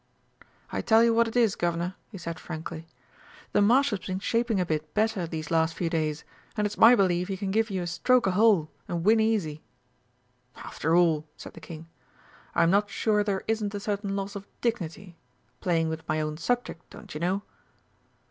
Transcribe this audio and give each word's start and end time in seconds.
"I 0.71 0.81
tell 0.81 1.03
you 1.03 1.13
what 1.13 1.27
it 1.27 1.35
is, 1.35 1.55
Guv'nor," 1.55 1.93
he 2.09 2.17
said, 2.17 2.39
frankly, 2.39 2.87
"the 3.51 3.61
Marshal's 3.61 4.07
been 4.07 4.17
shaping 4.17 4.59
a 4.59 4.65
bit 4.65 4.95
better 4.95 5.27
these 5.27 5.51
last 5.51 5.75
few 5.75 5.91
days, 5.91 6.23
and 6.57 6.65
it's 6.65 6.75
my 6.75 6.95
belief 6.95 7.27
he 7.27 7.37
can 7.37 7.51
give 7.51 7.69
you 7.69 7.83
a 7.83 7.85
stroke 7.85 8.25
a 8.25 8.31
hole 8.31 8.71
and 8.87 9.03
win 9.05 9.19
easy." 9.19 9.61
"After 10.55 10.95
all," 10.95 11.27
said 11.37 11.53
the 11.53 11.59
King, 11.59 11.87
"I'm 12.55 12.71
not 12.71 12.89
sure 12.89 13.23
there 13.23 13.43
isn't 13.47 13.75
a 13.75 13.79
certain 13.79 14.15
loss 14.15 14.35
of 14.35 14.47
dignity 14.59 15.19
playing 15.59 15.87
with 15.87 16.07
my 16.09 16.19
own 16.19 16.37
subject, 16.37 16.89
don't 16.89 17.13
you 17.13 17.19
know." 17.21 17.43